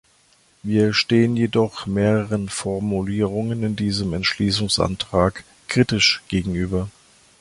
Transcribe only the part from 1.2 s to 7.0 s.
jedoch mehreren Formulierungen in diesem Entschließungsantrag kritisch gegenüber.